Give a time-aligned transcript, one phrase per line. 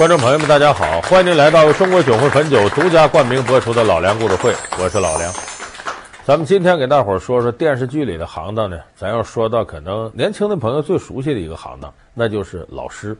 [0.00, 0.98] 观众朋友们，大家好！
[1.02, 4.50] 欢迎您来到中国酒会汾酒独家冠名播出的《老梁故事会》，
[4.82, 5.30] 我是老梁。
[6.24, 8.80] 咱们今天给大伙儿说说电视剧里的行当呢。
[8.96, 13.14] 咱要说到可能年轻的朋友最熟悉的一个行当，那就是老师。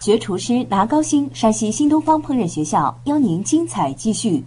[0.00, 4.44] 学厨师拿高薪，山西新东方烹饪学校邀您精彩继续。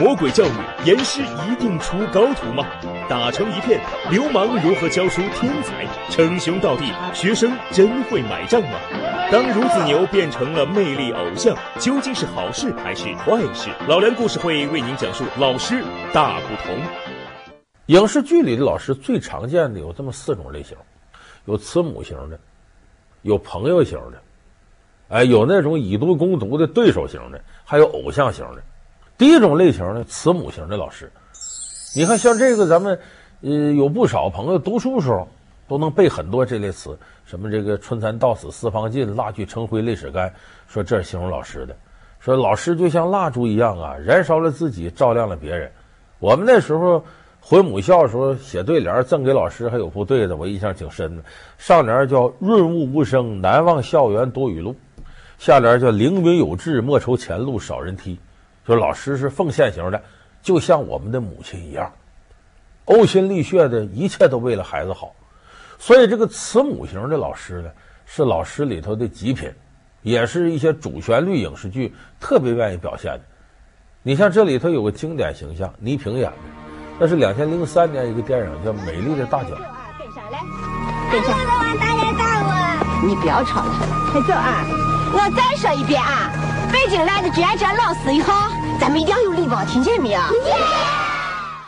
[0.00, 0.50] 魔鬼教育，
[0.84, 2.64] 严师一定出高徒吗？
[3.08, 5.84] 打成一片，流氓如何教出天才？
[6.08, 8.78] 称兄道弟，学生真会买账吗？
[9.32, 13.70] 当孺子牛变成了魅力偶像，究竟是好事还是坏事？
[13.88, 16.78] 老梁故事会为您讲述老师大不同。
[17.86, 20.76] 影视剧里的老师最常见的有这么四种类型：
[21.46, 22.38] 有慈母型的，
[23.22, 24.22] 有朋友型的，
[25.08, 28.62] 哎，有那种以毒攻毒的对手型的，还有偶像型的。
[29.18, 31.10] 第一种类型呢，慈母型的老师，
[31.96, 32.96] 你看像这个咱们，
[33.40, 35.26] 呃，有不少朋友读书时候
[35.66, 40.32] 都能背很多这类词，什么这个春蚕到死丝方尽，蜡炬成灰泪始干，
[40.68, 41.74] 说这是形容老师的，
[42.20, 45.68] 说老师就像蜡烛一样啊，燃烧了自己，照亮了别人。
[46.20, 47.04] 我们那时候
[47.40, 51.24] 回母校的时候写对联赠给老师，还有副对子，我印象挺深的。
[51.58, 54.72] 上联叫润物无声，难忘校园多雨露；
[55.38, 58.16] 下联叫凌云有志，莫愁前路少人梯。
[58.68, 60.02] 说老师是奉献型的，
[60.42, 61.90] 就像我们的母亲一样，
[62.84, 65.14] 呕心沥血的，一切都为了孩子好。
[65.78, 67.70] 所以这个慈母型的老师呢，
[68.04, 69.50] 是老师里头的极品，
[70.02, 73.20] 也是一些主旋律影视剧特别愿意表现的。
[74.02, 76.36] 你像这里头有个经典形象，倪萍演的，
[76.98, 79.48] 那是两千零三年一个电影叫《美丽的大脚》。
[79.50, 80.40] 跟上来，
[81.10, 84.66] 跟上来，大爷大我，你不要吵了，快走啊！
[85.10, 86.30] 我再说一遍啊，
[86.70, 88.57] 北京来的志愿者老师以后。
[88.80, 90.20] 咱们一定要有礼貌，听见没有？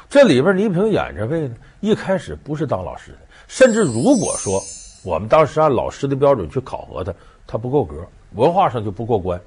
[0.09, 4.60] 这里边倪萍演这位呢，一开始不是当老师的，甚至如果说
[5.03, 7.12] 我们当时按老师的标准去考核他，
[7.47, 9.41] 他不够格，文化上就不过关。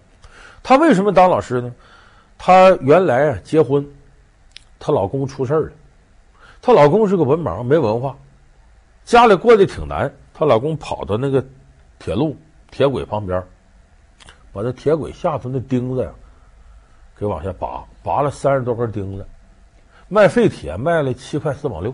[0.62, 1.74] 他为什么当老师呢？
[2.38, 3.86] 他原来啊结婚，
[4.78, 5.72] 她老公出事了，
[6.62, 8.16] 她老公是个文盲，没文化，
[9.06, 10.14] 家里过得挺难。
[10.34, 11.44] 她老公跑到那个
[11.98, 12.36] 铁路
[12.72, 13.42] 铁轨旁边，
[14.52, 16.10] 把那铁轨下头那钉子呀。
[17.18, 19.28] 给往下拔，拔了三十多根钉子，
[20.08, 21.94] 卖废铁卖了七块四毛六，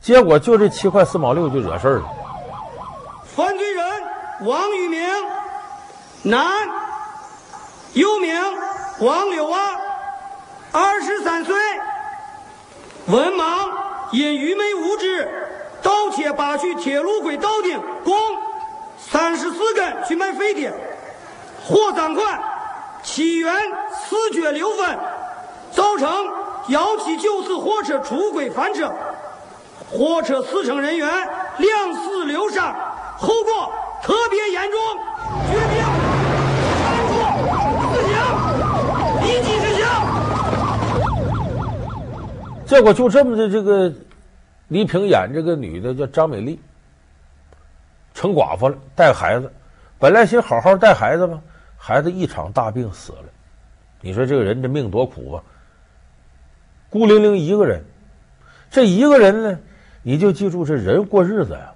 [0.00, 2.10] 结果就这七块四毛六就惹事儿了。
[3.24, 3.84] 犯罪人
[4.40, 5.08] 王玉明，
[6.22, 6.44] 男，
[7.92, 8.34] 又名
[9.00, 9.58] 王柳娃，
[10.72, 11.54] 二十三岁，
[13.06, 13.70] 文盲，
[14.10, 15.28] 因愚昧无知
[15.82, 18.14] 盗窃拔去铁路轨道钉共
[18.98, 20.72] 三十四根去卖废铁，
[21.64, 22.51] 获赃款。
[23.02, 23.52] 起源
[23.92, 24.98] 四角六分，
[25.72, 26.08] 造成
[26.68, 28.90] 幺七九次火车出轨翻车，
[29.90, 31.08] 货车司乘人员
[31.58, 32.72] 两死六伤，
[33.18, 33.72] 后果
[34.02, 34.78] 特别严重，
[35.50, 35.84] 决定
[36.78, 37.12] 判处
[37.92, 38.14] 死刑，
[39.26, 39.84] 立即执行。
[42.64, 43.92] 结果就这么的，这个
[44.68, 46.60] 倪萍演这个女的叫张美丽，
[48.14, 49.52] 成寡妇了，带孩子，
[49.98, 51.40] 本来想好好带孩子嘛。
[51.84, 53.24] 孩子一场大病死了，
[54.00, 55.42] 你说这个人这命多苦啊！
[56.88, 57.82] 孤零零一个人，
[58.70, 59.58] 这一个人呢，
[60.00, 61.72] 你就记住这人过日子呀，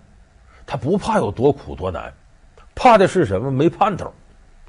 [0.64, 2.12] 他不怕有多苦多难，
[2.72, 3.50] 怕的是什么？
[3.50, 4.14] 没盼头，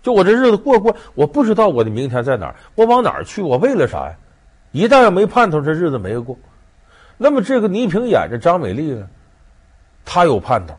[0.01, 3.43] 就我这日子过过，我不知道我的明天在哪儿，我往哪儿去？
[3.43, 4.17] 我为了啥呀？
[4.71, 6.35] 一旦要没盼头，这日子没个过。
[7.15, 9.07] 那么这个倪萍演着张美丽呢，
[10.03, 10.75] 她有盼头，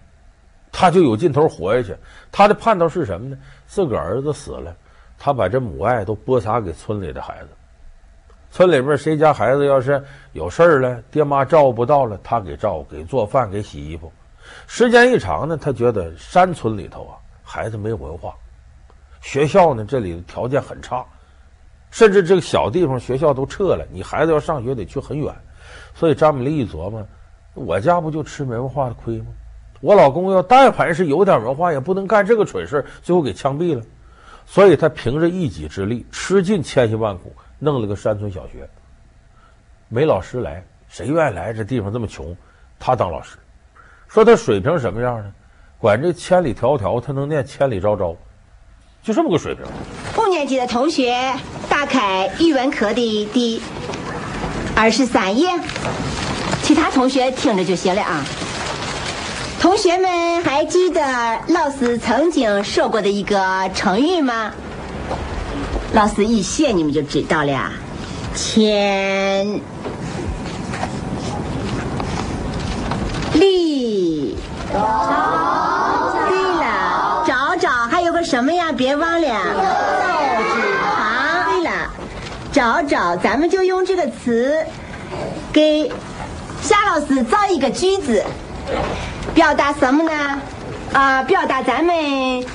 [0.71, 1.97] 他就有劲头活下去。
[2.31, 3.37] 他的盼头是什么呢？
[3.67, 4.75] 自个儿子死了，
[5.19, 7.49] 他把这母爱都播撒给村里的孩子。
[8.51, 14.13] 村里边谁家孩子要是有事儿了，爹妈照顾不到了，他给照顾，给做饭，给洗衣服。
[14.67, 17.17] 时间一长呢，他觉得山村里头啊。
[17.51, 18.35] 孩子没文化，
[19.23, 21.03] 学校呢，这里的条件很差，
[21.91, 25.35] 甚至这个小地方学校都撤了，你孩子要上学得去很远，
[25.95, 27.03] 所以张美丽一琢磨，
[27.55, 29.27] 我家不就吃没文化的亏吗？
[29.81, 33.83] 我老公要但凡是有点文化，也不能干这个蠢事，最后给枪毙了。
[34.47, 38.69] 所以他凭着一己之力，吃尽千辛万苦，弄了个山村小学。
[39.89, 41.53] 没老师来，谁愿意来？
[41.53, 42.37] 这地方这么穷，
[42.79, 43.37] 他当老师，
[44.09, 45.33] 说他水平什么样呢？
[45.79, 48.17] 管这千里迢迢，他能念千里昭昭，
[49.03, 49.65] 就这么个水平。
[50.21, 51.15] 五年级的同学
[51.69, 53.63] 打开语文课的第
[54.75, 55.49] 二十三页，
[56.63, 58.25] 其他同学听着就行了啊。
[59.61, 61.01] 同学们还记得
[61.49, 64.53] 老师曾经说过的一个成语吗？
[65.93, 67.73] 老师一写你们就知道了。
[68.35, 69.61] 千
[73.35, 74.37] 里。
[74.71, 74.79] 对
[76.61, 78.71] 了，找找还有个什么呀？
[78.71, 79.33] 别忘了，造
[80.55, 80.61] 纸
[80.95, 81.45] 行。
[81.51, 81.91] 对了，
[82.53, 84.65] 找找，咱们就用这个词
[85.53, 85.91] 给
[86.63, 88.23] 夏老师造一个句子，
[89.35, 90.41] 表达什么呢？
[90.93, 91.95] 啊，表达咱们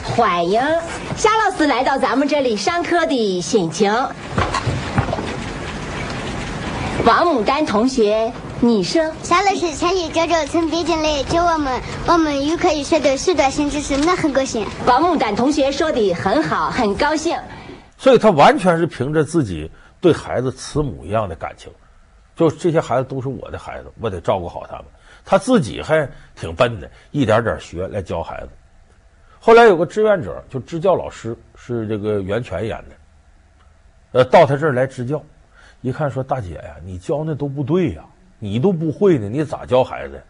[0.03, 0.61] 欢迎
[1.15, 3.91] 夏老师来到咱们这里上课的心情。
[7.05, 8.31] 王牡丹同学。
[8.59, 14.65] 你说，夏老师千里迢迢从北京来，教我们，我们又可以学到许多新知识，那很高兴。
[14.85, 17.37] 王牡丹同学说的很好，很高兴。
[17.97, 21.69] 所以他完全是凭着自己对孩子慈母一样的感情，
[22.49, 24.85] 就这些孩子都是我的孩子，我得照顾好他们。
[25.23, 28.49] 他自己还挺笨的，一点点学来教孩子。
[29.39, 32.95] 后来有个志愿者，就支教老师，是这个袁泉演的，
[34.19, 35.23] 呃，到他这儿来支教，
[35.81, 38.03] 一看说：“大姐呀，你教那都不对呀。”
[38.39, 40.21] 你都不会呢，你咋教孩子？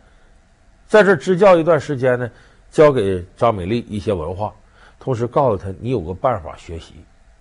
[0.88, 2.30] 在这支教一段时间呢，
[2.69, 4.54] 教给张美丽一些文化，
[5.00, 6.94] 同时告诉她你有个办法学习。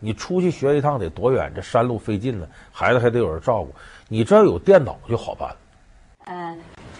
[0.05, 1.53] 你出去学一趟得多远？
[1.55, 3.73] 这山路费劲呢，孩子还得有人照顾。
[4.09, 5.57] 你只要有电脑就好办了。
[6.25, 6.57] 呃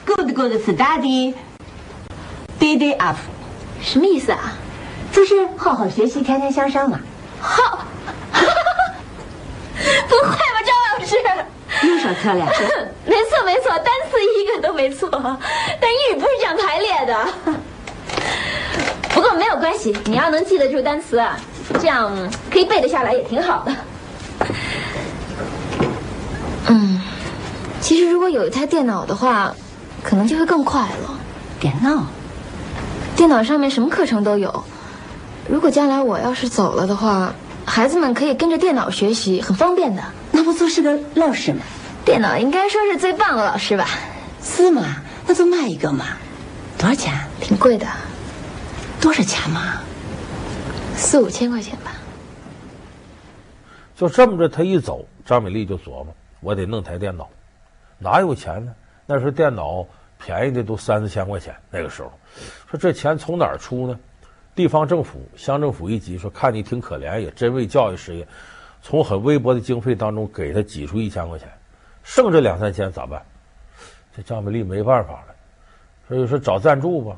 [0.07, 1.35] ，good good study,
[2.61, 3.17] day day up，
[3.81, 4.53] 什么意思啊？
[5.11, 7.01] 就是好好学习，天天向上嘛。
[7.41, 7.85] 好，
[8.33, 11.17] 不会吧，张老师？
[11.87, 12.47] 又说错了，
[13.05, 17.29] 没错没错，单词一个都没错，但英语不是这样排列的。
[19.13, 21.37] 不过没有关系，你要能记得住单词啊，
[21.81, 22.11] 这样
[22.51, 23.75] 可以背得下来也挺好的。
[26.69, 27.01] 嗯，
[27.81, 29.55] 其实如果有一台电脑的话，
[30.03, 31.19] 可能就会更快了。
[31.61, 32.07] 别闹，
[33.17, 34.65] 电脑上面什么课程都有。
[35.49, 37.33] 如果将来我要是走了的话，
[37.65, 40.03] 孩子们可以跟着电脑学习，很方便的。
[40.31, 41.61] 那不就是个老师吗？
[42.05, 43.87] 电脑应该说是最棒的老师吧？
[44.43, 44.83] 是吗？
[45.27, 46.07] 那就卖一个嘛。
[46.79, 47.13] 多少钱？
[47.41, 47.87] 挺贵的。
[49.01, 49.81] 多少钱嘛？
[50.97, 51.93] 四五千块钱吧。
[53.97, 56.09] 就这么着，他一走，张美丽就琢磨：
[56.41, 57.29] 我得弄台电脑。
[57.99, 58.75] 哪有钱呢？
[59.07, 59.87] 那时候电脑
[60.19, 61.55] 便宜的都三四千块钱。
[61.71, 62.11] 那个时候，
[62.71, 63.99] 说这钱从哪儿出呢？
[64.55, 68.27] 地方政府、乡政府一急，说看你挺可怜，也真为教育事业。
[68.83, 71.49] 从很微薄的经费当中给他挤出一千块钱，
[72.03, 73.23] 剩这两三千咋办？
[74.17, 75.35] 这张美丽没办法了，
[76.09, 77.17] 所以说找赞助吧。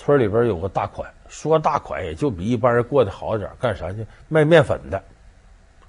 [0.00, 4.06] 村里边有个大款，说大款也就比一般人过得好点，干啥去？
[4.28, 5.02] 卖面粉的，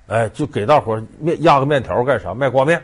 [0.08, 2.34] 哎，就给大伙面压个面条干啥？
[2.34, 2.84] 卖挂面，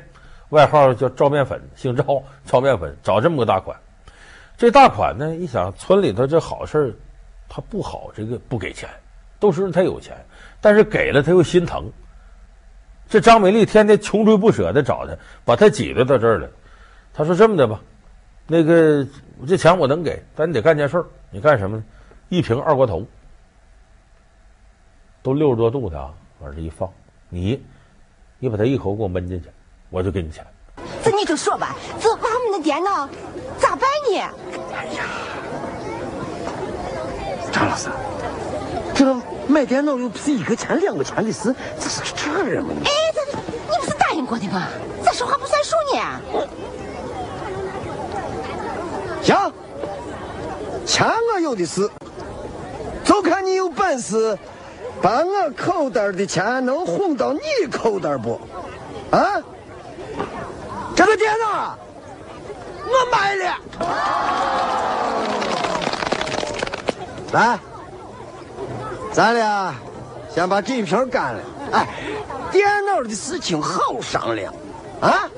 [0.52, 2.96] 外号叫赵面粉，姓赵，赵面粉。
[3.04, 3.78] 找这么个大款，
[4.58, 6.98] 这大款呢，一想村里头这好事
[7.50, 8.90] 他不好，这个不给钱，
[9.38, 10.16] 都知道他有钱，
[10.62, 11.92] 但是给了他又心疼。
[13.10, 16.50] 这张美丽天天穷追不舍的找他，把他挤兑到这儿了。
[17.14, 17.82] 他说：“这么的吧，
[18.46, 19.06] 那个
[19.46, 21.06] 这钱我能给，但你得干件事儿。
[21.30, 21.84] 你干什么呢？
[22.30, 23.06] 一瓶二锅头，
[25.22, 26.90] 都六十多度的啊，往这一放，
[27.30, 27.64] 你
[28.40, 29.50] 你把它一口给我闷进去，
[29.90, 30.46] 我就给你钱。
[31.04, 33.08] 这你就说吧，这我们的电脑
[33.60, 34.20] 咋办呢？
[34.74, 35.04] 哎呀，
[37.52, 37.90] 张老师，
[38.96, 39.16] 这个
[39.48, 42.74] 买电脑又不是一个钱两个钱的事，这是个这人吗？
[42.84, 44.68] 哎，这你不是答应过的吗？
[45.04, 46.02] 咋说话不算数呢？
[49.24, 49.36] 行，
[50.88, 51.88] 钱我有的是，
[53.04, 54.36] 就看你有本事
[55.02, 58.40] 把我口袋的钱能混到你口袋不？
[59.12, 59.44] 啊？
[60.96, 61.78] 这个电脑
[62.86, 63.58] 我买了。
[67.34, 67.60] 来，
[69.12, 69.76] 咱俩
[70.34, 71.44] 先把这一瓶干了。
[71.74, 71.88] 哎，
[72.52, 74.54] 电脑的事情好商量，
[75.02, 75.30] 啊？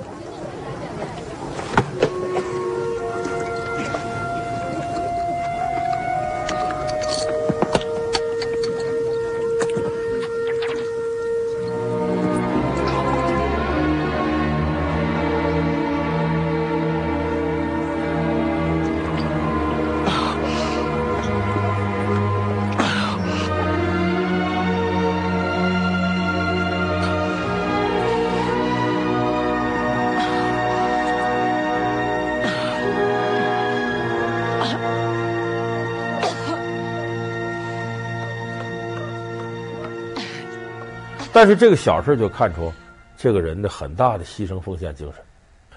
[41.39, 42.69] 但是这个小事就看出
[43.17, 45.23] 这个人的很大的牺牲奉献精神。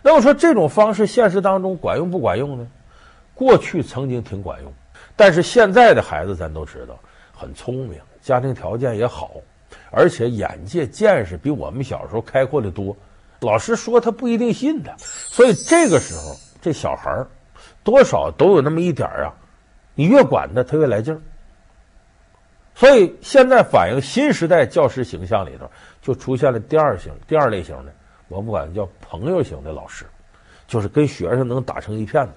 [0.02, 2.66] 那么说这种方式现实当中管用不管用呢？
[3.32, 4.72] 过去曾经挺管用，
[5.14, 6.98] 但是现在的孩子咱都知道
[7.32, 9.34] 很聪明，家庭条件也好，
[9.92, 12.96] 而且眼界见识比我们小时候开阔的多。
[13.38, 17.24] 老师说他不一定信的，所以这个时候这小孩
[17.84, 19.32] 多少都有那么一点啊，
[19.94, 21.20] 你越管他，他越来劲儿。
[22.74, 27.92] 所以现在反映新时代教师形象里头，就出现了第二型、第二类型的，
[28.28, 30.06] 我们管叫朋友型的老师，
[30.66, 32.32] 就是跟学生能打成一片的。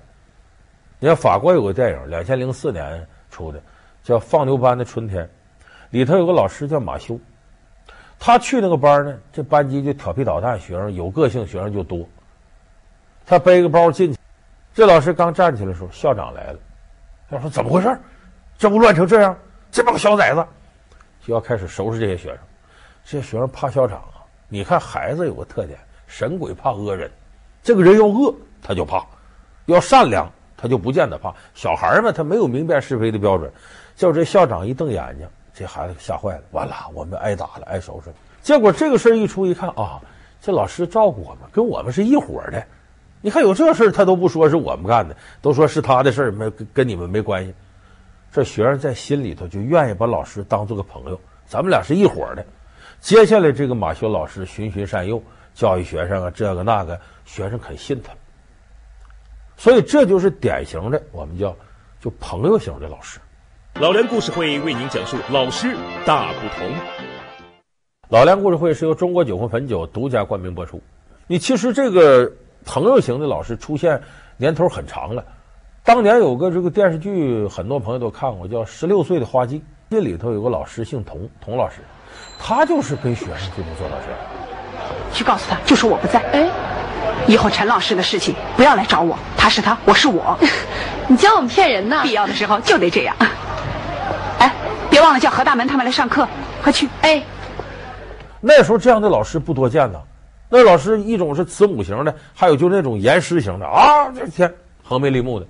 [1.00, 3.62] 你看法国有个电影，两千零四年出的，
[4.04, 5.24] 叫《放牛班的春天》，
[5.90, 7.18] 里头有个老师叫马修，
[8.20, 12.08] 他去那个班呢，这班级就调皮捣蛋，学生有个性，学生就多。
[13.26, 14.20] 他背个包进去，
[14.74, 16.60] 这老师刚站起来的时候，校长来了，
[17.30, 17.98] 他说：“怎么回事？
[18.58, 19.36] 这不乱成这样？”
[19.76, 20.42] 这帮小崽子
[21.22, 22.38] 就要开始收拾这些学生，
[23.04, 24.24] 这些学生怕校长啊。
[24.48, 25.78] 你看孩子有个特点，
[26.08, 27.12] 神鬼怕恶人，
[27.62, 29.06] 这个人要恶他就怕，
[29.66, 31.36] 要善良他就不见得怕。
[31.54, 33.52] 小孩嘛，他没有明辨是非的标准。
[33.98, 38.10] 叫这校长一瞪眼睛，这孩子吓坏了，完了，我们挨打了，挨收拾。
[38.42, 40.00] 结果这个事一出，一看啊，
[40.40, 42.66] 这老师照顾我们，跟我们是一伙的。
[43.20, 47.54] 你看有这事他都不说是我们干的，都说是他的事没跟你们没关系。
[48.36, 52.46] 这学生在心里头就愿意把老师当做个朋友，咱们俩是一伙的。
[53.00, 55.24] 接下来这个马修老师循循善诱，
[55.54, 58.12] 教育学生啊，这个那个，学生肯信他。
[59.56, 61.56] 所以这就是典型的我们叫
[62.02, 63.22] 就朋友型的老师。
[63.76, 65.74] 老梁故事会为您讲述老师
[66.06, 66.70] 大不同。
[68.10, 70.82] 老梁故事会是由中国酒魂汾酒独家冠名播出。
[71.26, 72.34] 你其实这个
[72.66, 74.04] 朋友型的老师出现
[74.36, 75.24] 年头很长了。
[75.86, 79.60] 当年有个这个电视剧，很多朋友都看过，叫《十六岁的花季》。
[79.88, 81.76] 这里头有个老师姓童，童老师，
[82.40, 84.20] 他就是跟学生就能做到这样。
[85.14, 86.20] 去告诉他，就说我不在。
[86.32, 86.50] 哎，
[87.28, 90.36] 以后陈老师的事情不要来找我，他是他，我是我。
[91.08, 92.02] 你教我们骗人呢？
[92.02, 93.16] 必要的时候就得这样。
[94.40, 94.52] 哎，
[94.90, 96.28] 别忘了叫何大门他们来上课，
[96.64, 96.90] 快去。
[97.02, 97.24] 哎，
[98.42, 100.02] 那时候这样的老师不多见呢。
[100.50, 104.52] 那老师一种是慈母型的，还有就是那种严师型的啊，这天
[104.84, 105.46] 横眉立目的。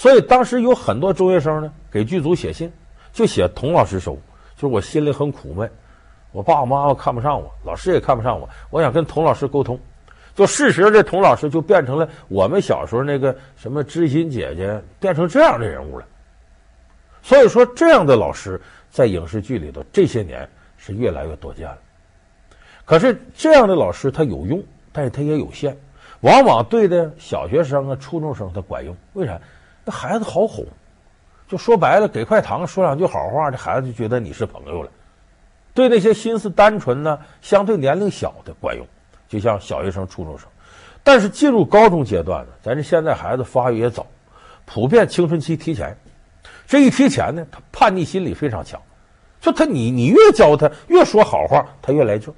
[0.00, 2.72] 所以当时有很多中学生呢，给剧组写信，
[3.12, 4.14] 就写童老师收，
[4.56, 5.70] 就是我心里很苦闷，
[6.32, 9.78] 我爸爸妈妈看不上我，老师也看不上我，我想跟童老师沟通。
[10.34, 16.06] 就事实这童老师就变成了我们小时候那个什么知心姐姐，变成这样的人物了。
[17.20, 21.78] 所以说，这样的老师在影视剧里头这些年是越来越多见了。
[22.86, 25.76] 可是这样的老师他有用，但是他也有限，
[26.20, 29.38] 往往对的小学生啊、初中生他管用，为啥？
[29.90, 30.64] 那孩子好哄，
[31.48, 34.90] 就说白了，给块糖，说两句好话，这孩子就觉得你是朋友了。
[35.74, 38.86] 对那些心思单纯呢，相对年龄小的管用，
[39.28, 40.46] 就像小学生、初中生。
[41.02, 44.06] 但是进入高中阶段呢，咱这现在孩子发育也早，
[44.64, 45.96] 普遍青春期提前。
[46.68, 48.80] 这一提前呢，他叛逆心理非常强，
[49.40, 52.32] 就他你你越教他，越说好话，他越来劲。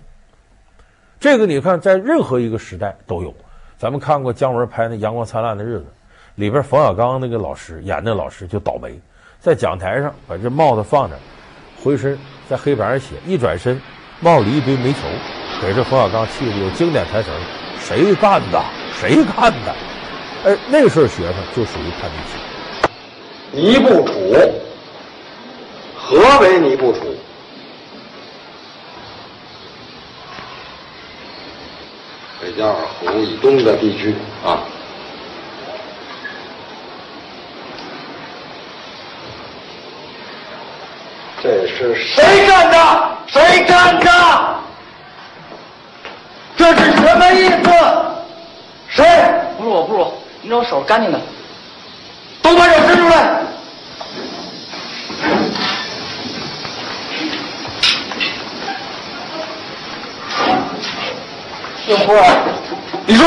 [1.20, 3.34] 这个你看，在任何一个时代都有。
[3.76, 5.84] 咱们看过姜文拍那《阳光灿烂的日子》。
[6.34, 8.98] 里边冯小刚那个老师演那老师就倒霉，
[9.38, 11.16] 在讲台上把这帽子放着，
[11.82, 13.80] 回身在黑板上写，一转身
[14.20, 15.00] 帽里一堆煤球，
[15.60, 17.28] 给这冯小刚气的有经典台词
[17.78, 18.62] ：“谁干的？
[18.98, 19.74] 谁干的？”
[20.44, 22.36] 哎，那时候学生就属于叛逆期。
[23.52, 24.12] 尼布楚，
[25.94, 27.14] 何为尼布楚？
[32.40, 34.64] 北加尔湖以东的地区啊。
[41.40, 42.78] 这是是谁干的？
[43.26, 44.10] 谁干的？
[46.56, 47.70] 这是什么意思？
[48.88, 49.04] 谁？
[49.58, 51.20] 不是我，不是我，你找手干净的。
[52.40, 53.40] 都把手伸出来！
[61.88, 62.24] 有活儿，
[63.06, 63.26] 你说。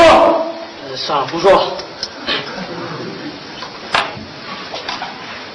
[0.88, 1.62] 呃，算了，不说了。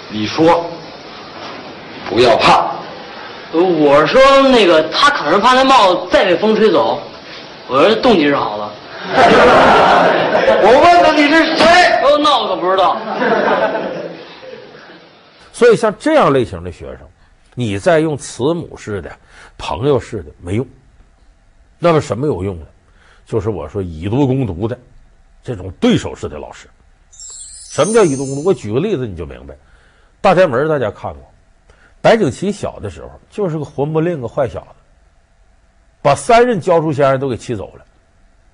[0.10, 0.70] 你说，
[2.08, 2.70] 不要怕。
[3.53, 7.01] 呃，我说那个，他可能怕那帽子再被风吹走。
[7.67, 8.70] 我说动机是好的。
[10.63, 11.65] 我问他你是谁？
[12.03, 12.98] 哦，那我可不知道。
[15.51, 17.00] 所以像这样类型的学生，
[17.55, 19.12] 你再用慈母式的、
[19.58, 20.65] 朋友式的没用。
[21.77, 22.65] 那么什么有用呢？
[23.25, 24.77] 就是我说以毒攻毒的
[25.43, 26.67] 这种对手式的老师。
[27.72, 28.43] 什么叫以毒攻毒？
[28.43, 29.55] 我举个例子你就明白。
[30.20, 31.31] 大宅门大家看过，
[32.01, 34.67] 白景琦小的时候就是个混不吝个坏小子，
[36.01, 37.86] 把三任教书先生都给气走了，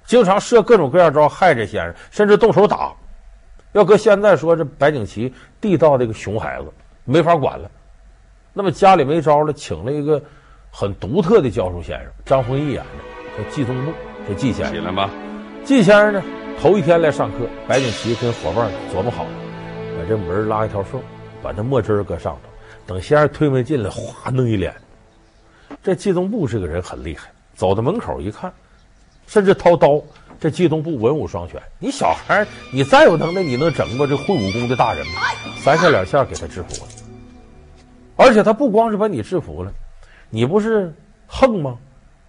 [0.06, 2.94] 经常设各种各样招害这先生，甚至动手打。
[3.72, 6.72] 要搁现在说，这白景琦地道的一个熊孩子，
[7.06, 7.70] 没法管了。
[8.54, 10.22] 那么家里没招了，请了一个
[10.72, 13.94] 很独特的教书先生，张丰毅演的，叫季东木，
[14.28, 14.74] 叫季先生。
[14.74, 15.10] 起来吧。
[15.64, 16.24] 季先生呢，
[16.60, 19.30] 头一天来上课，白景琦跟伙伴琢磨好了，
[19.98, 21.02] 把这门拉一条缝。
[21.44, 22.47] 把这墨汁儿搁上头，
[22.88, 24.74] 等先生推门进来，哗弄一脸。
[25.84, 28.52] 这季东部这个人很厉害，走到门口一看，
[29.28, 30.02] 甚至掏刀。
[30.40, 35.14] 这季东部文武双全，你小孩你再有能耐，你能整过这会武功的大人吗？
[35.58, 36.92] 三下两下给他制服了。
[38.16, 39.74] 而且他不光是把你制服了，
[40.30, 40.94] 你不是
[41.26, 41.78] 横吗？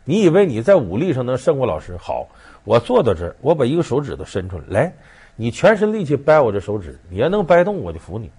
[0.04, 1.96] 你以为你在武力上能胜过老师？
[1.98, 2.26] 好，
[2.64, 4.92] 我坐到这儿，我把一个手指头伸出来，来，
[5.36, 8.30] 你全身力气掰我这手指，你要能掰动，我就服你。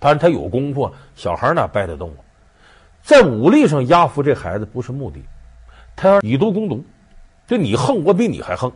[0.00, 2.18] 但是他有功夫，小孩哪掰得动啊？
[3.02, 5.22] 在武力上压服这孩子不是目的，
[5.94, 6.84] 他要以毒攻毒。
[7.46, 8.72] 就你横，我比你还横。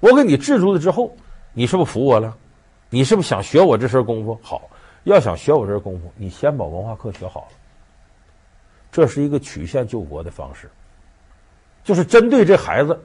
[0.00, 1.16] 我给你制住了之后，
[1.52, 2.36] 你是不是服我了？
[2.90, 4.38] 你是不是想学我这身功夫？
[4.42, 4.68] 好，
[5.04, 7.48] 要想学我这身功夫，你先把文化课学好了。
[8.90, 10.70] 这是一个曲线救国的方式，
[11.82, 13.00] 就是针对这孩子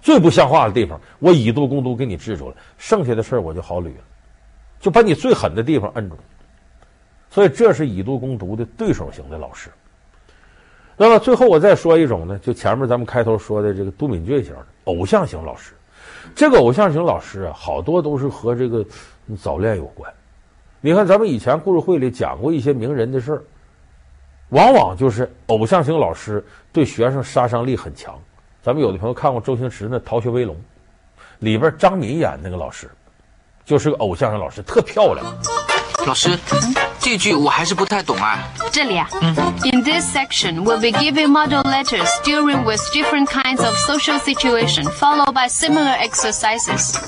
[0.00, 4.02] 最不像话的地方，我以毒攻毒给你制住了，剩下的事儿我就好捋了，
[4.80, 6.16] 就把你最狠的地方摁住。
[7.34, 9.68] 所以这是以毒攻毒的对手型的老师。
[10.96, 15.72] 那么最后我再说一种呢，就前面咱们开头说的这个都敏俊型的偶像型老师。
[16.36, 18.86] 这个偶像型老师啊，好多都是和这个
[19.36, 20.08] 早恋有关。
[20.80, 23.42] 你看咱们以前故事会里讲过一些名人的事儿，
[24.50, 28.16] 往往就是偶像型老师对学生杀伤力很强。
[28.62, 30.54] 咱们有的朋友看过周星驰那《逃学威龙》，
[31.40, 32.88] 里边张敏演那个老师，
[33.64, 35.26] 就是个偶像型老师，特漂亮。
[36.06, 36.30] 老师，
[37.14, 38.40] 这句我还是不太懂啊。
[38.72, 39.32] 这里啊，嗯
[39.72, 45.32] ，In this section, we'll be giving model letters dealing with different kinds of social situation, followed
[45.32, 46.98] by similar exercises.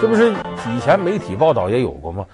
[0.00, 0.32] 这不是
[0.70, 2.24] 以前媒体报道也有过吗？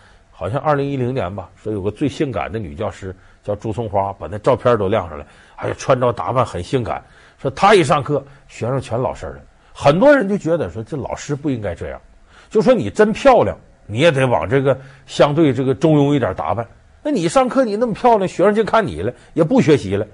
[0.40, 5.26] 好像二零一零年吧，说有个最性感的女教师叫朱松花，把那照片都亮上来，
[5.56, 7.04] 哎呀，穿着打扮很性感。
[7.36, 9.40] 说她一上课，学生全老实了。
[9.74, 12.00] 很多人就觉得说这老师不应该这样，
[12.48, 14.74] 就说你真漂亮，你也得往这个
[15.04, 16.66] 相对这个中庸一点打扮。
[17.02, 20.06] 那你上课你那么漂亮，学生就看你了，也不学习了。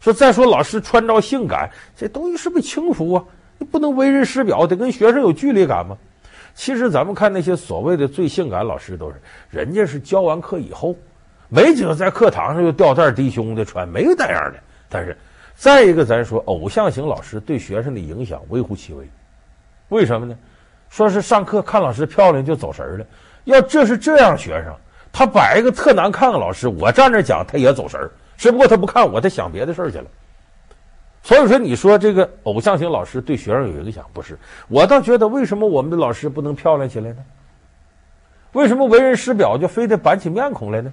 [0.00, 3.24] 说再说老师穿着性感，这东西是不是轻浮啊？
[3.58, 5.96] 你不能为人师表，得跟学生有距离感吗？
[6.60, 9.14] 其实咱们看那些所谓的最性感老师，都是
[9.48, 10.94] 人家是教完课以后，
[11.48, 14.60] 没几个在课堂上就吊带低胸的穿，没有那样的。
[14.86, 15.16] 但是
[15.56, 19.08] 再一个，咱说偶像型老师对学生的影响微乎其微，
[19.88, 20.36] 为什么呢？
[20.90, 23.06] 说是上课看老师漂亮就走神了，
[23.44, 24.74] 要这是这样学生，
[25.10, 27.98] 他摆一个特难看的老师，我站那讲他也走神，
[28.36, 30.04] 只不过他不看我，他想别的事儿去了。
[31.22, 34.38] 所以说，你说这个偶像型老师对学生有影响，不是？
[34.68, 37.18] 我倒觉得，为什么我们的老师不能漂亮起来呢？
[38.52, 40.92] 为什么为人师表就非得板起面孔来呢？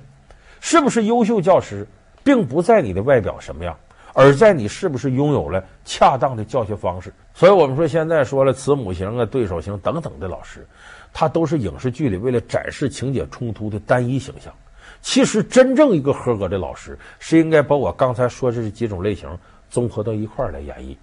[0.59, 1.87] 是不是优秀教师，
[2.23, 3.75] 并不在你的外表什么样，
[4.13, 7.11] 而在你是不是拥有了恰当的教学方式？
[7.33, 10.67] 所以我们说，现在说了慈母型啊、对手型等等的老师，
[11.13, 14.53] 他都是影视剧里为了展示情节冲突的单一形象。
[15.01, 19.29] 其实，真正一个合格的老师，是应该把我刚才说这几种类型。
[19.69, 20.95] 综合到一块儿来演绎，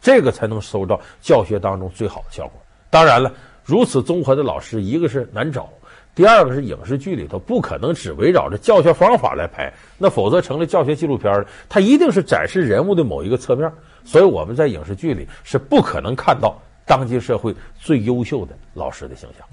[0.00, 2.60] 这个才能收到教学当中最好的效果。
[2.90, 3.32] 当然了，
[3.64, 5.68] 如此综合的老师，一个是难找，
[6.14, 11.46] 第二个是影视剧里头不可能只围绕着教学方法来拍，那否则成了教学纪录片了。
[11.68, 13.70] 它一定是展示人物的某一个侧面，
[14.04, 19.46] 所以我们在影视剧里是不可能看到当今社会最优秀的老师的形象。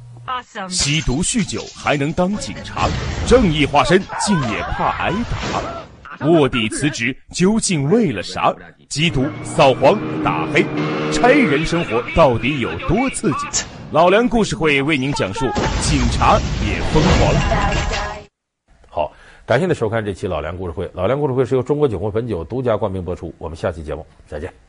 [0.69, 2.87] 吸毒酗酒还能当警察，
[3.27, 5.94] 正义化身竟也怕挨打。
[6.25, 8.53] 卧底辞职究竟为了啥？
[8.89, 10.65] 缉毒、扫黄、打黑，
[11.11, 13.65] 差人生活到底有多刺激？
[13.91, 15.45] 老梁故事会为您讲述：
[15.81, 18.29] 警察也疯狂。
[18.89, 19.11] 好，
[19.45, 20.89] 感谢您收看这期老梁故事会。
[20.93, 23.33] 老梁故事会是由中国酒会汾酒独家冠名播出。
[23.37, 24.64] 我们下期节目再见。